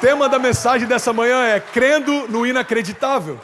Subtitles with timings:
[0.00, 3.38] tema da mensagem dessa manhã é crendo no inacreditável.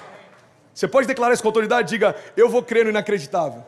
[0.73, 1.91] Você pode declarar isso com autoridade?
[1.91, 3.65] Diga, eu vou crer no inacreditável.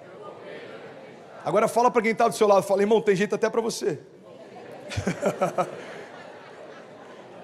[1.44, 4.00] Agora fala para quem está do seu lado, fala, irmão, tem jeito até para você.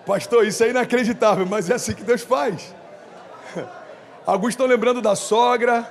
[0.05, 2.75] Pastor, isso é inacreditável, mas é assim que Deus faz.
[4.27, 5.89] Alguns estão lembrando da sogra.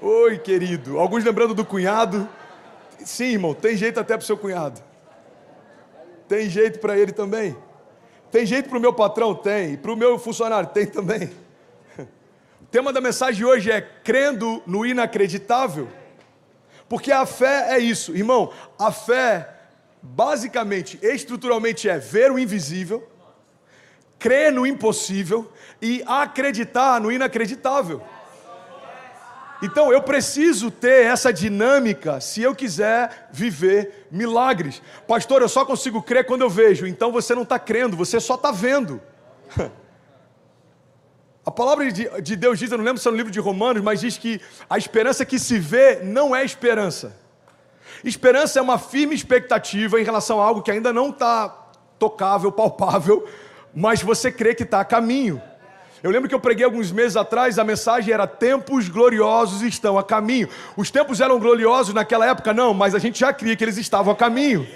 [0.00, 0.98] Oi, querido.
[0.98, 2.28] Alguns lembrando do cunhado.
[3.04, 4.80] Sim, irmão, tem jeito até para o seu cunhado.
[6.26, 7.56] Tem jeito para ele também.
[8.32, 9.34] Tem jeito para o meu patrão?
[9.34, 9.76] Tem.
[9.76, 10.70] Para o meu funcionário?
[10.70, 11.30] Tem também.
[12.62, 15.86] O tema da mensagem hoje é crendo no inacreditável.
[16.88, 18.50] Porque a fé é isso, irmão.
[18.78, 19.46] A fé,
[20.00, 23.06] basicamente, estruturalmente, é ver o invisível,
[24.18, 28.00] crer no impossível e acreditar no inacreditável.
[29.62, 34.82] Então eu preciso ter essa dinâmica se eu quiser viver milagres.
[35.06, 36.84] Pastor, eu só consigo crer quando eu vejo.
[36.84, 39.00] Então você não está crendo, você só está vendo.
[41.44, 44.00] A palavra de Deus diz, eu não lembro se é no livro de Romanos, mas
[44.00, 47.16] diz que a esperança que se vê não é esperança.
[48.04, 51.48] Esperança é uma firme expectativa em relação a algo que ainda não está
[51.98, 53.28] tocável, palpável,
[53.74, 55.42] mas você crê que está a caminho.
[56.02, 60.02] Eu lembro que eu preguei alguns meses atrás, a mensagem era tempos gloriosos estão a
[60.02, 60.48] caminho.
[60.76, 62.52] Os tempos eram gloriosos naquela época?
[62.52, 64.66] Não, mas a gente já cria que eles estavam a caminho.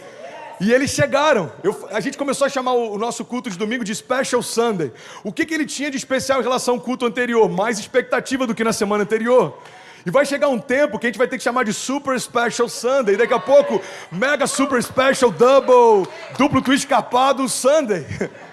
[0.60, 1.52] E eles chegaram.
[1.64, 4.92] Eu, a gente começou a chamar o, nosso culto de domingo de Special Sunday.
[5.24, 7.48] O que, que ele tinha de especial em relação ao culto anterior?
[7.48, 9.58] Mais expectativa do que na semana anterior.
[10.06, 12.68] E vai chegar um tempo que a gente vai ter que chamar de Super Special
[12.68, 13.16] Sunday.
[13.16, 13.82] Daqui a pouco,
[14.12, 18.06] Mega Super Special Double, duplo twist capado Sunday.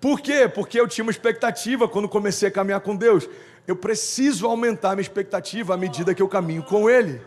[0.00, 0.48] Por quê?
[0.48, 3.28] Porque eu tinha uma expectativa quando comecei a caminhar com Deus.
[3.66, 7.20] Eu preciso aumentar minha expectativa à medida que eu caminho com Ele.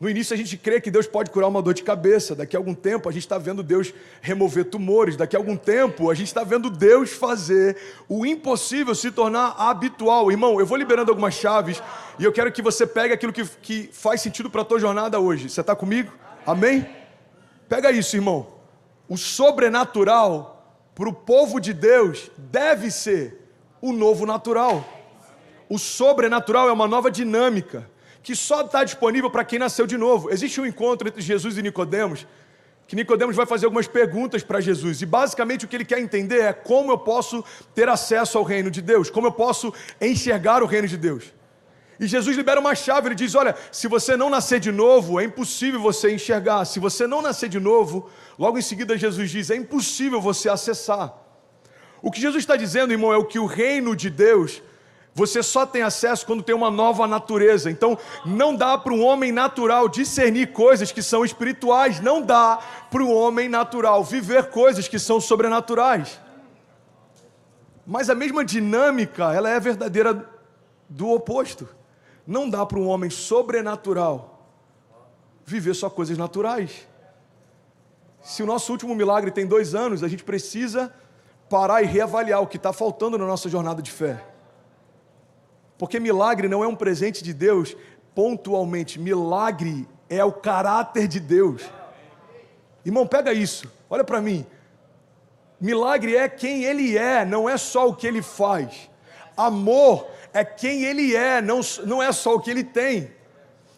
[0.00, 2.34] No início a gente crê que Deus pode curar uma dor de cabeça.
[2.34, 5.16] Daqui a algum tempo a gente está vendo Deus remover tumores.
[5.16, 7.76] Daqui a algum tempo a gente está vendo Deus fazer
[8.08, 10.30] o impossível se tornar habitual.
[10.30, 11.82] Irmão, eu vou liberando algumas chaves
[12.16, 15.18] e eu quero que você pegue aquilo que, que faz sentido para a tua jornada
[15.18, 15.48] hoje.
[15.48, 16.12] Você está comigo?
[16.46, 16.86] Amém?
[17.68, 18.46] Pega isso, irmão.
[19.08, 20.57] O sobrenatural
[20.98, 23.40] para o povo de Deus deve ser
[23.80, 24.84] o novo natural.
[25.68, 27.88] O sobrenatural é uma nova dinâmica
[28.20, 30.28] que só está disponível para quem nasceu de novo.
[30.28, 32.26] Existe um encontro entre Jesus e Nicodemos,
[32.88, 36.40] que Nicodemos vai fazer algumas perguntas para Jesus e basicamente o que ele quer entender
[36.40, 37.44] é como eu posso
[37.76, 41.32] ter acesso ao reino de Deus, como eu posso enxergar o reino de Deus.
[42.00, 45.24] E Jesus libera uma chave, ele diz: Olha, se você não nascer de novo, é
[45.24, 46.64] impossível você enxergar.
[46.64, 51.12] Se você não nascer de novo, logo em seguida Jesus diz: É impossível você acessar.
[52.00, 54.62] O que Jesus está dizendo, irmão, é o que o reino de Deus,
[55.12, 57.68] você só tem acesso quando tem uma nova natureza.
[57.68, 63.02] Então, não dá para um homem natural discernir coisas que são espirituais, não dá para
[63.02, 66.20] o homem natural viver coisas que são sobrenaturais.
[67.84, 70.30] Mas a mesma dinâmica, ela é verdadeira
[70.88, 71.68] do oposto.
[72.28, 74.38] Não dá para um homem sobrenatural
[75.46, 76.86] viver só coisas naturais.
[78.20, 80.92] Se o nosso último milagre tem dois anos, a gente precisa
[81.48, 84.22] parar e reavaliar o que está faltando na nossa jornada de fé.
[85.78, 87.74] Porque milagre não é um presente de Deus
[88.14, 91.62] pontualmente, milagre é o caráter de Deus.
[92.84, 94.44] Irmão, pega isso, olha para mim.
[95.58, 98.90] Milagre é quem Ele é, não é só o que Ele faz.
[99.34, 103.10] Amor é quem Ele é, não, não é só o que Ele tem.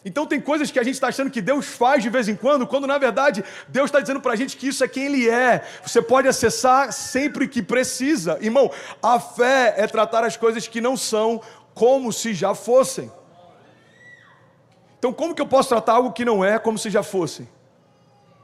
[0.03, 2.65] Então tem coisas que a gente está achando que Deus faz de vez em quando,
[2.65, 5.63] quando na verdade Deus está dizendo para a gente que isso é quem Ele é.
[5.85, 8.37] Você pode acessar sempre que precisa.
[8.41, 11.41] Irmão, a fé é tratar as coisas que não são
[11.75, 13.11] como se já fossem.
[14.97, 17.47] Então como que eu posso tratar algo que não é como se já fossem?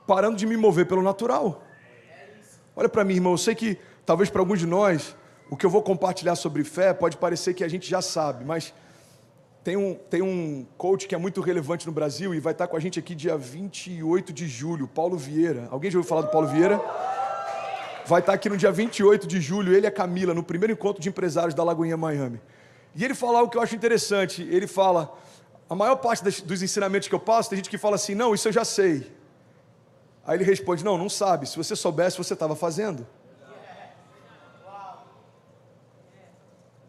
[0.06, 1.64] Parando de me mover pelo natural.
[2.76, 5.16] Olha para mim, irmão, eu sei que talvez para alguns de nós
[5.50, 8.74] o que eu vou compartilhar sobre fé pode parecer que a gente já sabe, mas
[9.64, 12.78] tem um, tem um coach que é muito relevante no Brasil e vai estar com
[12.78, 15.68] a gente aqui dia 28 de julho, Paulo Vieira.
[15.72, 16.82] Alguém já ouviu falar do Paulo Vieira?
[18.06, 21.02] Vai estar aqui no dia 28 de julho, ele e a Camila, no primeiro encontro
[21.02, 22.40] de empresários da Lagoinha Miami.
[22.96, 24.42] E ele fala algo que eu acho interessante.
[24.44, 25.14] Ele fala:
[25.70, 28.34] a maior parte das, dos ensinamentos que eu passo, tem gente que fala assim, não,
[28.34, 29.12] isso eu já sei.
[30.26, 31.46] Aí ele responde: não, não sabe.
[31.46, 33.06] Se você soubesse, você estava fazendo.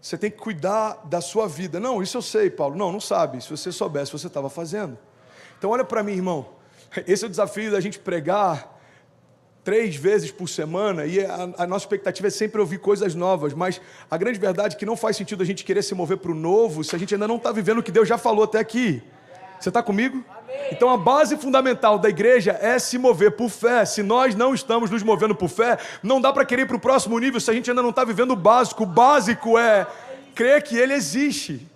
[0.09, 1.79] Você tem que cuidar da sua vida.
[1.79, 2.75] Não, isso eu sei, Paulo.
[2.75, 3.43] Não, não sabe.
[3.43, 4.97] Se você soubesse, você estava fazendo.
[5.59, 6.49] Então, olha para mim, irmão.
[7.07, 8.75] Esse é o desafio da gente pregar
[9.63, 13.83] três vezes por semana e a, a, nossa expectativa é sempre ouvir coisas novas, mas
[14.11, 16.35] a grande verdade é que não faz sentido a gente querer se mover para o
[16.35, 19.03] novo se a gente ainda não está vivendo o que Deus já falou até aqui.
[19.59, 20.25] Você está comigo?
[20.71, 23.85] Então a base fundamental da igreja é se mover por fé.
[23.85, 26.81] Se nós não estamos nos movendo por fé, não dá para querer ir para o
[26.81, 28.83] próximo nível se a gente ainda não está vivendo o básico.
[28.83, 29.87] O básico é
[30.35, 31.67] crer que Ele existe.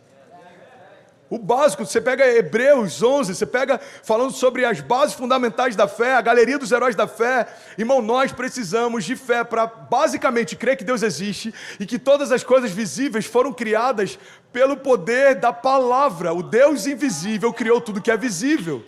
[1.33, 6.15] O básico, você pega Hebreus 11, você pega falando sobre as bases fundamentais da fé,
[6.15, 7.49] a galeria dos heróis da fé.
[7.79, 12.45] Irmão, nós precisamos de fé para basicamente crer que Deus existe e que todas as
[12.45, 14.19] coisas visíveis foram criadas
[14.53, 16.35] pelo poder da palavra.
[16.35, 18.85] O Deus invisível criou tudo que é visível.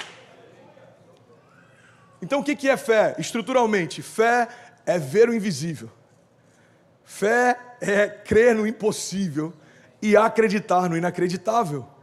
[2.20, 3.14] Então o que é fé?
[3.17, 4.49] Estruturalmente, fé
[4.85, 5.91] é ver o invisível.
[7.05, 9.50] Fé é crer no impossível
[10.02, 11.94] e acreditar no inacreditável.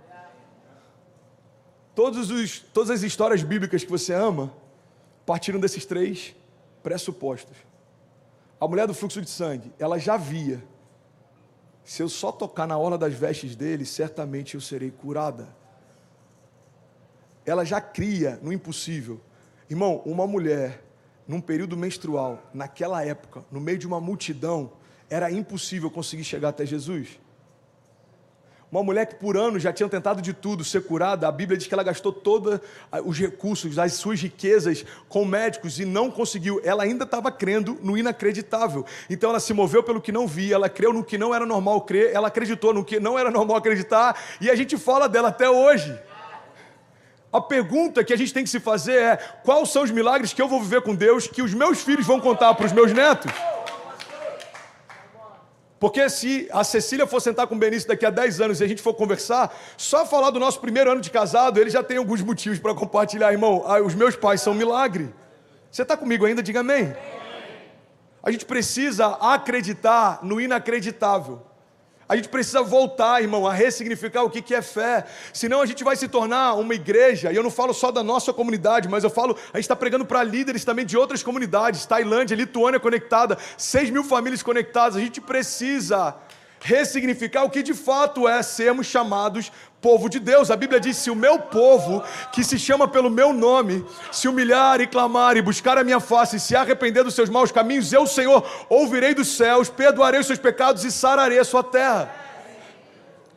[1.95, 4.53] Os, todas as histórias bíblicas que você ama
[5.25, 6.35] partiram desses três
[6.81, 7.55] pressupostos.
[8.59, 10.63] A mulher do fluxo de sangue, ela já via.
[11.83, 15.47] Se eu só tocar na orla das vestes dele, certamente eu serei curada.
[17.45, 19.19] Ela já cria no impossível.
[19.69, 20.83] Irmão, uma mulher
[21.27, 24.73] num período menstrual, naquela época, no meio de uma multidão,
[25.09, 27.19] era impossível conseguir chegar até Jesus.
[28.71, 31.67] Uma mulher que por anos já tinha tentado de tudo ser curada, a Bíblia diz
[31.67, 32.57] que ela gastou todos
[33.03, 36.61] os recursos, as suas riquezas com médicos e não conseguiu.
[36.63, 38.85] Ela ainda estava crendo no inacreditável.
[39.09, 41.81] Então ela se moveu pelo que não via, ela creu no que não era normal
[41.81, 45.49] crer, ela acreditou no que não era normal acreditar e a gente fala dela até
[45.49, 45.93] hoje.
[47.33, 50.41] A pergunta que a gente tem que se fazer é: quais são os milagres que
[50.41, 53.31] eu vou viver com Deus que os meus filhos vão contar para os meus netos?
[55.81, 58.67] Porque se a Cecília for sentar com o Benício daqui a 10 anos e a
[58.67, 62.21] gente for conversar, só falar do nosso primeiro ano de casado, ele já tem alguns
[62.21, 63.63] motivos para compartilhar, irmão.
[63.65, 65.11] Ah, os meus pais são um milagre.
[65.71, 66.43] Você está comigo ainda?
[66.43, 66.95] Diga amém.
[68.21, 71.41] A gente precisa acreditar no inacreditável.
[72.11, 75.05] A gente precisa voltar, irmão, a ressignificar o que é fé.
[75.31, 78.33] Senão a gente vai se tornar uma igreja, e eu não falo só da nossa
[78.33, 82.35] comunidade, mas eu falo, a gente está pregando para líderes também de outras comunidades, Tailândia,
[82.35, 84.97] Lituânia conectada, 6 mil famílias conectadas.
[84.97, 86.13] A gente precisa
[86.59, 89.49] ressignificar o que de fato é sermos chamados
[89.81, 90.51] povo de Deus.
[90.51, 94.79] A Bíblia diz: se o meu povo, que se chama pelo meu nome, se humilhar
[94.79, 98.05] e clamar e buscar a minha face e se arrepender dos seus maus caminhos, eu,
[98.05, 102.21] Senhor, ouvirei dos céus, perdoarei os seus pecados e sararei a sua terra.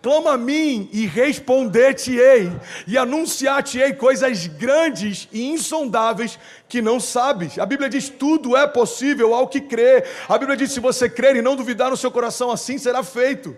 [0.02, 2.52] Clama a mim e responder-te-ei,
[2.86, 6.38] e anunciar-te-ei coisas grandes e insondáveis
[6.68, 7.58] que não sabes.
[7.58, 10.04] A Bíblia diz: tudo é possível ao que crê.
[10.28, 13.56] A Bíblia diz: se você crer e não duvidar no seu coração, assim será feito.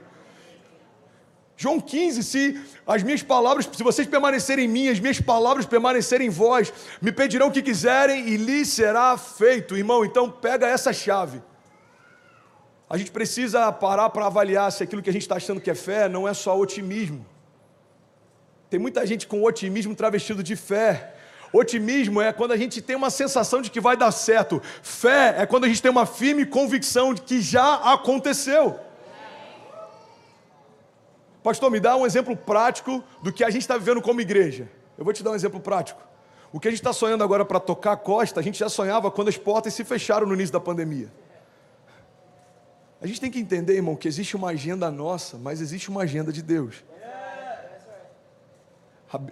[1.56, 6.26] João 15, se as minhas palavras, se vocês permanecerem em mim, as minhas palavras permanecerem
[6.26, 9.76] em vós, me pedirão o que quiserem e lhes será feito.
[9.76, 11.42] Irmão, então pega essa chave.
[12.88, 15.74] A gente precisa parar para avaliar se aquilo que a gente está achando que é
[15.74, 17.24] fé não é só otimismo.
[18.68, 21.14] Tem muita gente com otimismo travestido de fé.
[21.52, 24.60] Otimismo é quando a gente tem uma sensação de que vai dar certo.
[24.82, 28.78] Fé é quando a gente tem uma firme convicção de que já aconteceu.
[31.46, 34.68] Pastor, me dá um exemplo prático do que a gente está vivendo como igreja.
[34.98, 36.02] Eu vou te dar um exemplo prático.
[36.52, 39.12] O que a gente está sonhando agora para tocar a costa, a gente já sonhava
[39.12, 41.08] quando as portas se fecharam no início da pandemia.
[43.00, 46.32] A gente tem que entender, irmão, que existe uma agenda nossa, mas existe uma agenda
[46.32, 46.82] de Deus.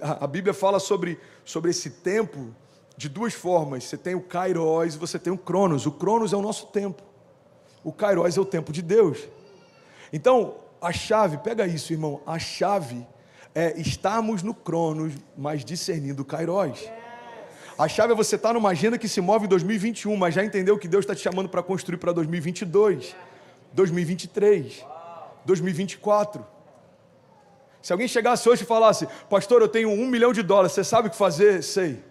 [0.01, 2.55] A, a, Bíblia fala sobre, sobre esse tempo
[2.97, 3.83] de duas formas.
[3.83, 5.85] Você tem o Kairos e você tem o Cronos.
[5.85, 7.03] O Cronos é o nosso tempo.
[7.83, 9.19] O Kairos é o tempo de Deus.
[10.13, 12.20] Então, a chave, pega isso, irmão.
[12.26, 13.06] A chave
[13.55, 16.79] é estarmos no Cronos, mas discernindo o.
[17.79, 20.79] A chave é você estar numa agenda que se move em 2021, mas já entendeu
[20.79, 23.17] que Deus está te chamando para construir para 2022,
[23.72, 24.84] 2023,
[25.46, 26.46] 2024.
[27.81, 31.08] Se alguém chegasse hoje e falasse, pastor, eu tenho um milhão de dólares, você sabe
[31.08, 31.62] o que fazer?
[31.62, 32.05] Sei.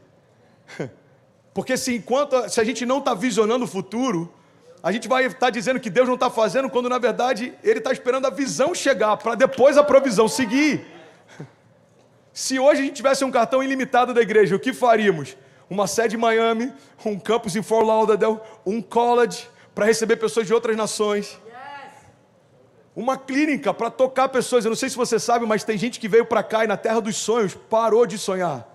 [1.54, 4.34] Porque se enquanto se a gente não está visionando o futuro,
[4.84, 7.80] a gente vai estar tá dizendo que Deus não está fazendo, quando na verdade Ele
[7.80, 10.86] está esperando a visão chegar, para depois a provisão seguir.
[12.34, 15.38] Se hoje a gente tivesse um cartão ilimitado da igreja, o que faríamos?
[15.70, 16.74] Uma sede em Miami,
[17.06, 21.40] um campus em Fort Lauderdale, um college para receber pessoas de outras nações.
[22.94, 24.66] Uma clínica para tocar pessoas.
[24.66, 26.78] Eu não sei se você sabe, mas tem gente que veio para cá e na
[26.78, 28.68] terra dos sonhos parou de sonhar.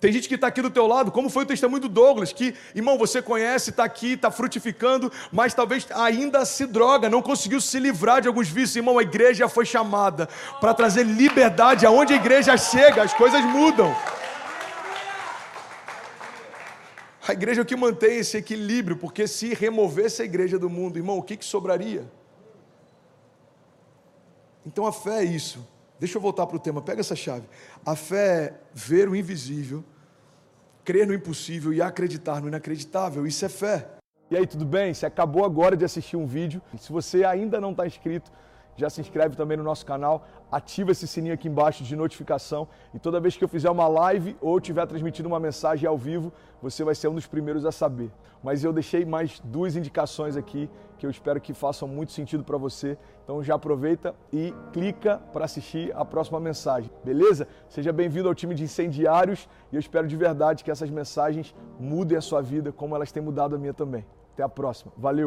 [0.00, 2.54] Tem gente que está aqui do teu lado, como foi o testemunho do Douglas, que,
[2.72, 7.80] irmão, você conhece, está aqui, está frutificando, mas talvez ainda se droga, não conseguiu se
[7.80, 8.76] livrar de alguns vícios.
[8.76, 10.28] Irmão, a igreja foi chamada
[10.60, 11.84] para trazer liberdade.
[11.84, 13.92] Aonde a igreja chega, as coisas mudam.
[17.26, 20.96] A igreja é o que mantém esse equilíbrio, porque se removesse a igreja do mundo,
[20.96, 22.08] irmão, o que, que sobraria?
[24.64, 25.66] Então a fé é isso.
[25.98, 27.46] Deixa eu voltar para o tema, pega essa chave.
[27.84, 29.84] A fé é ver o invisível,
[30.84, 33.26] crer no impossível e acreditar no inacreditável.
[33.26, 33.88] Isso é fé.
[34.30, 34.92] E aí, tudo bem?
[34.92, 36.60] Você acabou agora de assistir um vídeo.
[36.78, 38.30] Se você ainda não está inscrito,
[38.78, 42.98] já se inscreve também no nosso canal, ativa esse sininho aqui embaixo de notificação e
[42.98, 46.32] toda vez que eu fizer uma live ou estiver transmitindo uma mensagem ao vivo,
[46.62, 48.10] você vai ser um dos primeiros a saber.
[48.42, 52.56] Mas eu deixei mais duas indicações aqui que eu espero que façam muito sentido para
[52.56, 52.96] você.
[53.24, 57.48] Então já aproveita e clica para assistir a próxima mensagem, beleza?
[57.68, 62.16] Seja bem-vindo ao time de incendiários e eu espero de verdade que essas mensagens mudem
[62.16, 64.06] a sua vida como elas têm mudado a minha também.
[64.34, 64.92] Até a próxima.
[64.96, 65.26] Valeu!